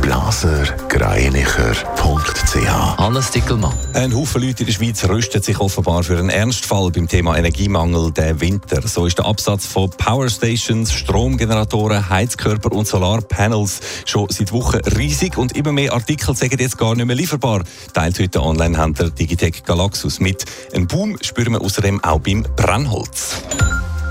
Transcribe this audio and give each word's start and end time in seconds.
blasergreinicher.ch 0.00 2.98
Hannes 2.98 3.30
Dickelmann. 3.30 3.72
Ein 3.94 4.14
Haufen 4.14 4.42
Leute 4.42 4.62
in 4.62 4.66
der 4.66 4.72
Schweiz 4.72 5.08
rüsten 5.08 5.42
sich 5.42 5.58
offenbar 5.58 6.02
für 6.02 6.18
einen 6.18 6.30
Ernstfall 6.30 6.90
beim 6.90 7.08
Thema 7.08 7.36
Energiemangel 7.36 8.12
der 8.12 8.40
Winter. 8.40 8.86
So 8.86 9.06
ist 9.06 9.18
der 9.18 9.26
Absatz 9.26 9.66
von 9.66 9.90
Powerstations, 9.90 10.92
Stromgeneratoren, 10.92 12.08
Heizkörper 12.08 12.72
und 12.72 12.86
Solarpanels 12.86 13.80
schon 14.04 14.28
seit 14.30 14.52
Wochen 14.52 14.78
riesig 14.96 15.38
und 15.38 15.56
immer 15.56 15.72
mehr 15.72 15.92
Artikel 15.92 16.34
sagen 16.34 16.56
jetzt 16.58 16.78
gar 16.78 16.94
nicht 16.94 17.06
mehr 17.06 17.16
lieferbar, 17.16 17.62
teilt 17.92 18.18
heute 18.18 18.28
der 18.28 18.42
Online-Händler 18.42 19.10
Digitec 19.10 19.64
Galaxus 19.64 20.20
mit. 20.20 20.44
Ein 20.74 20.86
Boom 20.86 21.16
spüren 21.20 21.52
wir 21.52 21.60
außerdem 21.60 22.02
auch 22.02 22.20
beim 22.20 22.44
Brennholz. 22.56 23.42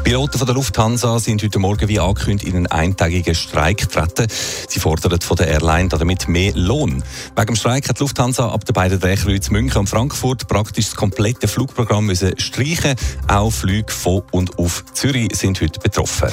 Piloten 0.06 0.38
von 0.38 0.46
der 0.46 0.54
Lufthansa 0.54 1.18
sind 1.18 1.42
heute 1.42 1.58
Morgen 1.58 1.90
wie 1.90 2.00
angekündigt 2.00 2.48
in 2.48 2.58
einen 2.58 2.68
eintägigen 2.68 3.34
Streik 3.34 3.80
getreten. 3.80 4.28
Sie 4.70 4.80
fordern 4.80 5.20
von 5.20 5.36
der 5.36 5.48
Airline 5.48 5.90
damit 5.90 6.28
mehr 6.28 6.54
Lohn. 6.54 7.04
Wegen 7.36 7.48
dem 7.48 7.56
Streik 7.56 7.90
hat 7.90 7.98
die 7.98 8.04
Lufthansa 8.04 8.50
ab 8.50 8.64
den 8.66 8.74
beiden 8.74 9.00
Drehkreuzen 9.00 9.54
München 9.54 9.80
und 9.80 9.90
Frankfurt 9.90 10.48
praktisch 10.48 10.86
das 10.86 10.96
komplette 10.96 11.48
Flugprogramm 11.48 12.06
müssen 12.06 12.40
streichen. 12.40 12.94
Auch 13.28 13.50
Flüge 13.50 13.92
von 13.92 14.22
und 14.30 14.60
auf 14.60 14.86
Zürich 14.94 15.36
sind 15.36 15.60
heute 15.60 15.80
betroffen. 15.80 16.30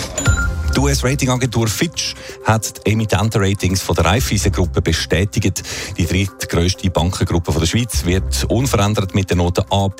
Die 0.74 0.80
US-Ratingagentur 0.80 1.68
Fitch 1.68 2.14
hat 2.44 2.86
die 2.86 2.92
Emittentenratings 2.92 3.86
der 3.86 4.04
Raiffeisen-Gruppe 4.04 4.80
bestätigt. 4.80 5.62
Die 5.98 6.06
drittgrößte 6.06 6.88
Bankengruppe 6.90 7.52
der 7.52 7.66
Schweiz 7.66 8.06
wird 8.06 8.44
unverändert 8.48 9.14
mit 9.14 9.28
der 9.28 9.36
Note 9.36 9.66
A+ 9.70 9.90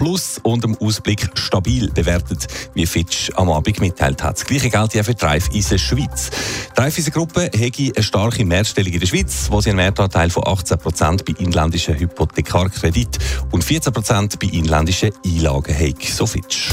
und 0.43 0.65
dem 0.65 0.77
Ausblick 0.79 1.29
stabil 1.35 1.91
bewertet, 1.91 2.47
wie 2.73 2.87
Fitch 2.87 3.31
am 3.35 3.51
Abend 3.51 3.81
mitteilt 3.81 4.23
hat. 4.23 4.37
Das 4.39 4.47
gleiche 4.47 4.71
gilt 4.71 4.95
ja 4.95 5.03
für 5.03 5.15
die 5.15 5.25
Raiffeisen 5.25 5.79
Schweiz. 5.79 6.31
Die 6.75 6.81
Raiffeisen-Gruppe 6.81 7.51
hätte 7.55 7.93
eine 7.95 8.03
starke 8.03 8.45
Mehrstellung 8.47 8.95
in 8.95 9.01
der 9.01 9.07
Schweiz, 9.07 9.49
wo 9.51 9.61
sie 9.61 9.71
einen 9.71 9.79
Wertanteil 9.79 10.31
von 10.31 10.45
18% 10.45 11.25
bei 11.25 11.43
inländischen 11.43 11.99
Hypothekarkredit 11.99 13.19
und 13.51 13.63
14% 13.63 14.39
bei 14.41 14.57
inländischen 14.57 15.11
Einlagen 15.25 15.79
hat. 15.79 16.03
So 16.03 16.27
Fitch. 16.27 16.71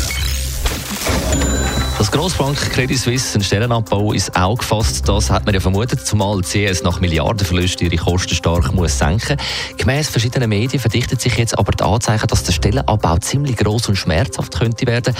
Dass 1.99 2.11
Grossbank 2.11 2.55
Credit 2.71 2.97
Suisse 2.97 3.33
einen 3.33 3.43
Stellenabbau 3.43 4.13
ins 4.13 4.33
Auge 4.33 4.63
fasst, 4.63 5.09
das 5.09 5.29
hat 5.29 5.45
man 5.45 5.53
ja 5.53 5.59
vermutet, 5.59 6.07
zumal 6.07 6.39
die 6.39 6.67
CS 6.67 6.81
nach 6.81 7.01
Milliardenverlusten 7.01 7.91
ihre 7.91 8.01
Kosten 8.01 8.33
stark 8.35 8.73
muss 8.73 8.97
senken. 8.97 9.35
Gemäss 9.75 10.07
verschiedenen 10.07 10.47
Medien 10.47 10.79
verdichtet 10.79 11.19
sich 11.19 11.35
jetzt 11.35 11.59
aber 11.59 11.73
die 11.73 11.83
Anzeichen, 11.83 12.25
dass 12.27 12.43
der 12.43 12.53
Stellenabbau 12.53 13.17
ziemlich 13.17 13.57
gross 13.57 13.89
und 13.89 13.97
schmerzhaft 13.97 14.57
könnte 14.57 14.87
werden. 14.87 15.13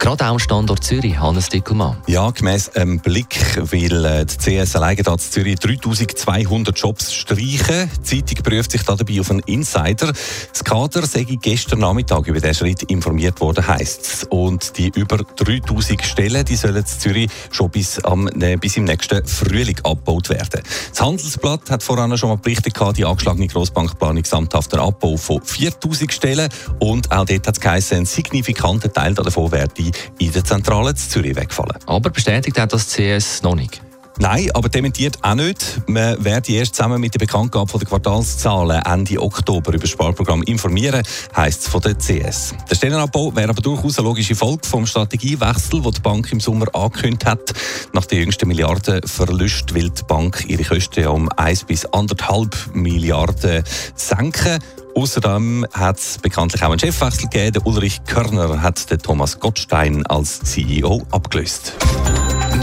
Gerade 0.00 0.24
auch 0.24 0.30
am 0.30 0.38
Standort 0.40 0.82
Zürich, 0.82 1.20
Hannes 1.20 1.50
Dickelmann. 1.50 1.98
Ja, 2.08 2.28
gemäss 2.30 2.68
einem 2.74 2.98
Blick 2.98 3.36
will 3.70 4.04
äh, 4.04 4.26
die 4.26 4.36
CS 4.36 4.74
alleine 4.74 5.04
da 5.04 5.12
in 5.12 5.18
Zürich 5.20 5.60
3200 5.60 6.76
Jobs 6.76 7.14
streichen. 7.14 7.88
Die 8.10 8.24
Zeitung 8.24 8.42
prüft 8.42 8.72
sich 8.72 8.82
dabei 8.82 9.20
auf 9.20 9.30
einen 9.30 9.38
Insider. 9.46 10.12
Das 10.52 10.64
Kader 10.64 11.06
sei 11.06 11.22
gestern 11.22 11.78
Nachmittag 11.78 12.26
über 12.26 12.40
diesen 12.40 12.54
Schritt 12.56 12.82
informiert 12.82 13.40
worden, 13.40 13.64
heisst. 13.68 14.26
Und 14.30 14.76
die 14.78 14.90
über 14.96 15.18
3000 15.18 16.04
Stellen 16.04 16.23
Stellen 16.24 16.44
die 16.44 16.56
sollen 16.56 16.76
in 16.76 16.86
Zürich 16.86 17.30
schon 17.50 17.70
bis, 17.70 17.98
am, 18.00 18.24
ne, 18.24 18.56
bis 18.56 18.76
im 18.76 18.84
nächsten 18.84 19.26
Frühling 19.26 19.76
abgebaut 19.84 20.30
werden. 20.30 20.62
Das 20.90 21.00
Handelsblatt 21.00 21.70
hat 21.70 21.82
voran 21.82 22.16
schon 22.16 22.30
mal 22.30 22.36
berichtet, 22.36 22.74
die 22.96 23.04
angeschlagene 23.04 23.46
Grossbankplanung 23.46 24.24
samthafter 24.24 24.80
Abbau 24.80 25.16
von 25.16 25.42
4000 25.42 26.12
Stellen 26.12 26.48
und 26.80 27.10
auch 27.12 27.24
dort 27.24 27.46
hat 27.46 27.56
es 27.56 27.60
geheißen, 27.60 27.98
ein 27.98 28.06
signifikanter 28.06 28.92
Teil 28.92 29.14
davon 29.14 29.52
werde 29.52 29.74
in 30.18 30.32
der 30.32 30.44
Zentrale 30.44 30.90
in 30.90 30.96
Zürich 30.96 31.36
wegfallen. 31.36 31.78
Aber 31.86 32.10
bestätigt 32.10 32.58
hat 32.58 32.72
das 32.72 32.88
CS 32.88 33.42
noch 33.42 33.54
nicht? 33.54 33.82
Nein, 34.18 34.48
aber 34.54 34.68
dementiert 34.68 35.18
auch 35.22 35.34
nicht. 35.34 35.82
Man 35.88 36.24
werde 36.24 36.52
erst 36.52 36.76
zusammen 36.76 37.00
mit 37.00 37.14
der 37.14 37.18
Bekanntgabe 37.18 37.78
der 37.78 37.88
Quartalszahlen 37.88 38.80
Ende 38.82 39.20
Oktober 39.20 39.72
über 39.72 39.80
das 39.80 39.90
Sparprogramm 39.90 40.42
informieren, 40.44 41.02
heisst 41.34 41.62
es 41.62 41.68
von 41.68 41.80
der 41.80 41.94
CS. 41.96 42.54
Der 42.70 42.76
Stellenabbau 42.76 43.34
wäre 43.34 43.50
aber 43.50 43.60
durchaus 43.60 43.98
eine 43.98 44.06
logische 44.06 44.36
Folge 44.36 44.68
vom 44.68 44.86
Strategiewechsel, 44.86 45.82
den 45.82 45.90
die 45.90 46.00
Bank 46.00 46.30
im 46.30 46.38
Sommer 46.38 46.66
angekündigt 46.72 47.26
hat. 47.26 47.52
Nach 47.92 48.06
den 48.06 48.20
jüngsten 48.20 48.46
Milliardenverlust 48.46 49.74
will 49.74 49.90
die 49.90 50.02
Bank 50.04 50.44
ihre 50.46 50.62
Kosten 50.62 51.06
um 51.08 51.28
1 51.30 51.64
bis 51.64 51.84
1,5 51.88 52.72
Milliarden 52.72 53.64
senken. 53.96 54.60
Außerdem 54.94 55.66
hat 55.72 55.98
es 55.98 56.18
bekanntlich 56.18 56.62
auch 56.62 56.70
einen 56.70 56.78
Chefwechsel 56.78 57.28
gegeben. 57.28 57.54
Der 57.54 57.66
Ulrich 57.66 58.04
Körner 58.06 58.62
hat 58.62 58.88
den 58.92 59.00
Thomas 59.00 59.40
Gottstein 59.40 60.06
als 60.06 60.40
CEO 60.40 61.02
abgelöst. 61.10 61.72